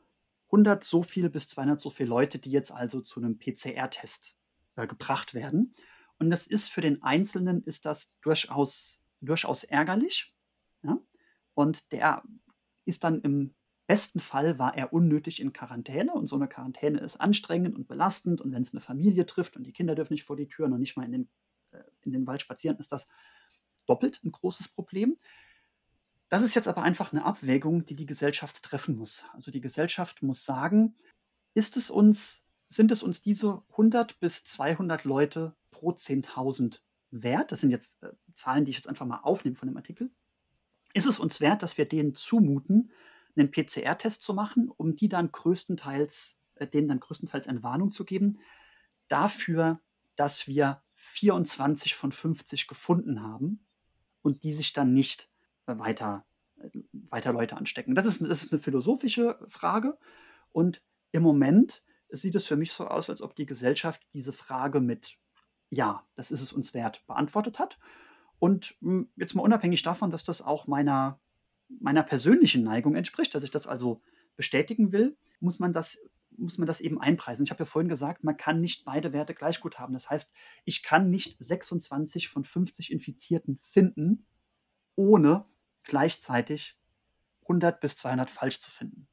[0.47, 4.35] 100 so viel bis 200 so viele Leute, die jetzt also zu einem PCR-Test
[4.77, 5.75] äh, gebracht werden.
[6.19, 10.35] Und das ist für den Einzelnen ist das durchaus, durchaus ärgerlich.
[10.83, 10.99] Ja?
[11.55, 12.25] Und der
[12.85, 13.55] ist dann im
[13.91, 18.41] besten Fall war er unnötig in Quarantäne und so eine Quarantäne ist anstrengend und belastend
[18.41, 20.79] und wenn es eine Familie trifft und die Kinder dürfen nicht vor die Tür, noch
[20.79, 21.29] nicht mal in den,
[21.73, 23.09] äh, in den Wald spazieren, ist das
[23.87, 25.17] doppelt ein großes Problem.
[26.29, 29.25] Das ist jetzt aber einfach eine Abwägung, die die Gesellschaft treffen muss.
[29.33, 30.95] Also die Gesellschaft muss sagen,
[31.55, 36.79] ist es uns, sind es uns diese 100 bis 200 Leute pro 10.000
[37.11, 37.51] wert?
[37.51, 40.13] Das sind jetzt äh, Zahlen, die ich jetzt einfach mal aufnehme von dem Artikel.
[40.95, 42.93] Ist es uns wert, dass wir denen zumuten,
[43.37, 48.05] einen PCR-Test zu machen, um die dann größtenteils, äh, denen dann größtenteils eine Warnung zu
[48.05, 48.39] geben,
[49.09, 49.81] dafür,
[50.17, 53.65] dass wir 24 von 50 gefunden haben
[54.23, 55.31] und die sich dann nicht
[55.67, 56.25] weiter,
[56.59, 57.95] äh, weiter Leute anstecken.
[57.95, 59.99] Das ist, das ist eine philosophische Frage
[60.53, 64.81] und im Moment sieht es für mich so aus, als ob die Gesellschaft diese Frage
[64.81, 65.19] mit
[65.71, 67.79] Ja, das ist es uns wert beantwortet hat.
[68.39, 71.20] Und hm, jetzt mal unabhängig davon, dass das auch meiner
[71.79, 74.03] meiner persönlichen Neigung entspricht, dass ich das also
[74.37, 75.99] bestätigen will, muss man das
[76.37, 77.45] muss man das eben einpreisen.
[77.45, 79.93] Ich habe ja vorhin gesagt, man kann nicht beide Werte gleich gut haben.
[79.93, 80.33] Das heißt,
[80.65, 84.27] ich kann nicht 26 von 50 Infizierten finden,
[84.97, 85.45] ohne
[85.85, 86.79] gleichzeitig
[87.43, 89.07] 100 bis 200 falsch zu finden.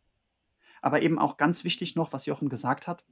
[0.81, 3.03] Aber eben auch ganz wichtig noch, was Jochen gesagt hat,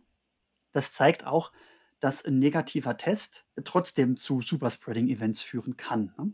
[0.71, 1.51] das zeigt auch,
[1.99, 6.13] dass ein negativer Test trotzdem zu Superspreading-Events führen kann.
[6.17, 6.31] Ne?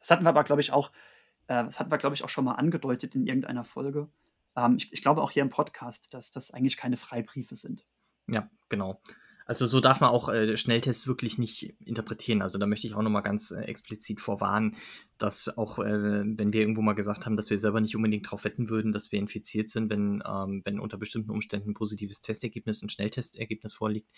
[0.00, 0.92] Das hatten wir aber, glaube ich, auch
[1.48, 4.08] äh, das hatten wir, glaube ich, auch schon mal angedeutet in irgendeiner Folge.
[4.56, 7.84] Ähm, ich, ich glaube auch hier im Podcast, dass das eigentlich keine Freibriefe sind.
[8.26, 9.00] Ja, genau.
[9.48, 12.42] Also so darf man auch äh, Schnelltests wirklich nicht interpretieren.
[12.42, 14.76] Also da möchte ich auch nochmal ganz äh, explizit vorwarnen,
[15.18, 18.42] dass auch, äh, wenn wir irgendwo mal gesagt haben, dass wir selber nicht unbedingt darauf
[18.42, 22.82] wetten würden, dass wir infiziert sind, wenn, ähm, wenn unter bestimmten Umständen ein positives Testergebnis,
[22.82, 24.08] ein Schnelltestergebnis vorliegt.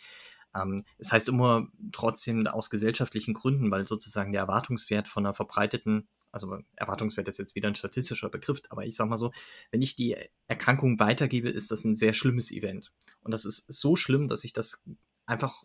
[0.55, 6.09] Ähm, es heißt immer trotzdem aus gesellschaftlichen Gründen, weil sozusagen der Erwartungswert von einer verbreiteten
[6.31, 9.33] also Erwartungswert ist jetzt wieder ein statistischer Begriff, aber ich sag mal so,
[9.71, 12.93] wenn ich die Erkrankung weitergebe, ist das ein sehr schlimmes Event.
[13.21, 14.85] Und das ist so schlimm, dass ich das
[15.27, 15.64] einfach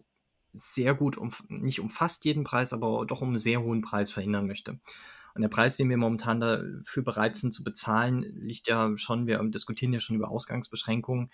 [0.54, 4.12] sehr gut, um, nicht um fast jeden Preis, aber doch um einen sehr hohen Preis
[4.12, 4.80] verhindern möchte.
[5.34, 9.42] Und der Preis, den wir momentan dafür bereit sind zu bezahlen, liegt ja schon, wir
[9.46, 11.32] diskutieren ja schon über Ausgangsbeschränkungen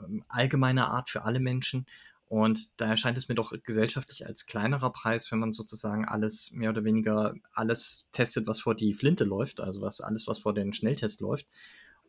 [0.00, 1.86] ähm, allgemeiner Art für alle Menschen.
[2.34, 6.70] Und da erscheint es mir doch gesellschaftlich als kleinerer Preis, wenn man sozusagen alles mehr
[6.70, 10.72] oder weniger alles testet, was vor die Flinte läuft, also was alles, was vor den
[10.72, 11.46] Schnelltest läuft.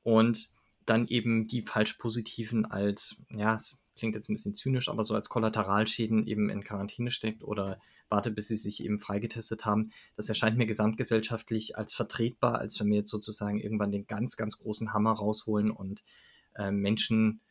[0.02, 0.50] Und
[0.88, 5.14] dann eben die falsch positiven als, ja, es klingt jetzt ein bisschen zynisch, aber so
[5.14, 9.92] als Kollateralschäden eben in Quarantäne steckt oder wartet, bis sie sich eben freigetestet haben.
[10.16, 14.58] Das erscheint mir gesamtgesellschaftlich als vertretbar, als wenn wir jetzt sozusagen irgendwann den ganz, ganz
[14.58, 16.04] großen Hammer rausholen und
[16.56, 17.42] äh, Menschen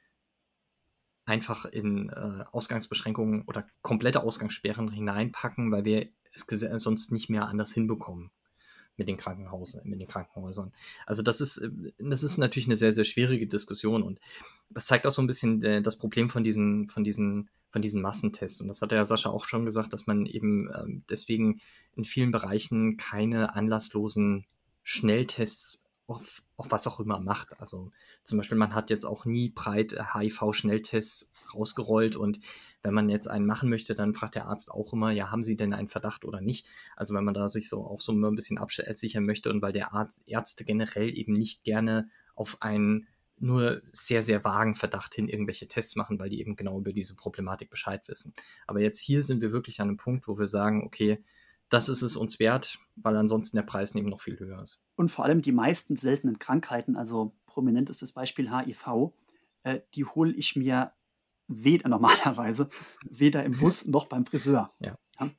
[1.24, 6.46] einfach in äh, Ausgangsbeschränkungen oder komplette Ausgangssperren hineinpacken, weil wir es
[6.82, 8.30] sonst nicht mehr anders hinbekommen
[8.96, 10.72] mit den Krankenhausen, mit den Krankenhäusern.
[11.06, 14.20] Also das ist, äh, das ist natürlich eine sehr, sehr schwierige Diskussion und
[14.70, 18.02] das zeigt auch so ein bisschen äh, das Problem von diesen, von diesen, von diesen
[18.02, 18.60] Massentests.
[18.60, 21.60] Und das hat ja Sascha auch schon gesagt, dass man eben ähm, deswegen
[21.96, 24.46] in vielen Bereichen keine anlasslosen
[24.82, 27.58] Schnelltests auf, auf was auch immer macht.
[27.60, 27.90] Also
[28.24, 32.40] zum Beispiel, man hat jetzt auch nie breit HIV-Schnelltests rausgerollt und
[32.82, 35.56] wenn man jetzt einen machen möchte, dann fragt der Arzt auch immer, ja, haben Sie
[35.56, 36.66] denn einen Verdacht oder nicht?
[36.96, 39.94] Also wenn man da sich so auch so ein bisschen absichern möchte und weil der
[39.94, 43.06] Arzt, Ärzte generell eben nicht gerne auf einen
[43.38, 47.16] nur sehr, sehr vagen Verdacht hin irgendwelche Tests machen, weil die eben genau über diese
[47.16, 48.32] Problematik Bescheid wissen.
[48.66, 51.22] Aber jetzt hier sind wir wirklich an einem Punkt, wo wir sagen, okay,
[51.74, 54.86] das ist es uns wert, weil ansonsten der Preis eben noch viel höher ist.
[54.94, 59.12] Und vor allem die meisten seltenen Krankheiten, also prominent ist das Beispiel HIV,
[59.64, 60.92] äh, die hole ich mir
[61.48, 62.70] weder normalerweise
[63.02, 64.72] weder im Bus noch beim Friseur.
[64.78, 64.96] Ja.
[65.18, 65.30] Ja?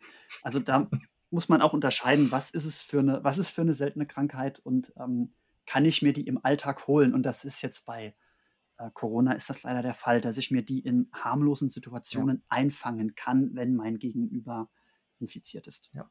[0.41, 0.89] Also da
[1.29, 4.59] muss man auch unterscheiden, was ist es für eine, was ist für eine seltene Krankheit
[4.59, 5.33] und ähm,
[5.65, 7.13] kann ich mir die im Alltag holen?
[7.13, 8.13] Und das ist jetzt bei
[8.77, 12.43] äh, Corona ist das leider der Fall, dass ich mir die in harmlosen Situationen ja.
[12.49, 14.69] einfangen kann, wenn mein Gegenüber
[15.19, 15.91] infiziert ist.
[15.93, 16.09] Ja.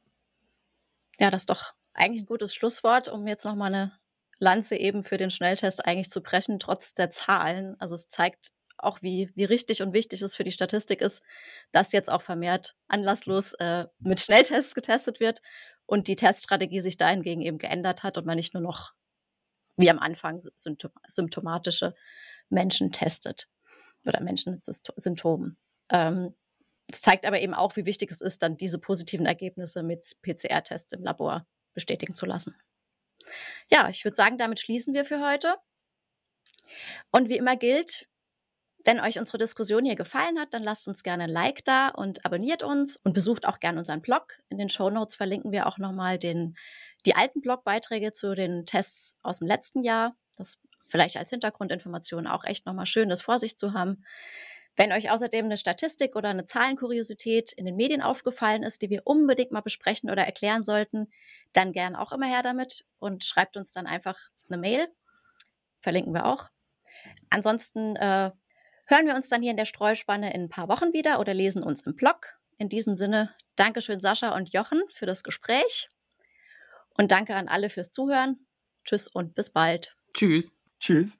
[1.21, 3.93] Ja, das ist doch eigentlich ein gutes Schlusswort, um jetzt nochmal eine
[4.39, 7.77] Lanze eben für den Schnelltest eigentlich zu brechen, trotz der Zahlen.
[7.79, 11.23] Also es zeigt auch, wie, wie richtig und wichtig es für die Statistik ist,
[11.73, 15.41] dass jetzt auch vermehrt anlasslos äh, mit Schnelltests getestet wird
[15.87, 18.93] und die Teststrategie sich dahingegen eben geändert hat und man nicht nur noch
[19.77, 21.95] wie am Anfang symptomatische
[22.49, 23.49] Menschen testet
[24.05, 25.57] oder Menschen mit Symptomen.
[25.91, 26.35] Ähm,
[26.87, 30.93] das zeigt aber eben auch, wie wichtig es ist, dann diese positiven Ergebnisse mit PCR-Tests
[30.93, 32.55] im Labor bestätigen zu lassen.
[33.71, 35.57] Ja, ich würde sagen, damit schließen wir für heute.
[37.11, 38.07] Und wie immer gilt,
[38.85, 42.25] wenn euch unsere Diskussion hier gefallen hat, dann lasst uns gerne ein Like da und
[42.27, 44.39] abonniert uns und besucht auch gerne unseren Blog.
[44.51, 46.55] In den Show Notes verlinken wir auch nochmal den,
[47.07, 50.17] die alten Blogbeiträge zu den Tests aus dem letzten Jahr.
[50.37, 54.05] Das vielleicht als Hintergrundinformation auch echt nochmal schön, das vor sich zu haben.
[54.77, 59.03] Wenn euch außerdem eine Statistik oder eine Zahlenkuriosität in den Medien aufgefallen ist, die wir
[59.05, 61.13] unbedingt mal besprechen oder erklären sollten,
[61.53, 64.89] dann gern auch immer her damit und schreibt uns dann einfach eine Mail.
[65.81, 66.51] Verlinken wir auch.
[67.31, 68.31] Ansonsten äh,
[68.89, 71.63] hören wir uns dann hier in der Streuspanne in ein paar Wochen wieder oder lesen
[71.63, 72.35] uns im Blog.
[72.59, 75.91] In diesem Sinne, Dankeschön Sascha und Jochen für das Gespräch
[76.97, 78.47] und danke an alle fürs Zuhören.
[78.85, 79.97] Tschüss und bis bald.
[80.15, 80.53] Tschüss.
[80.81, 81.17] Tschüss.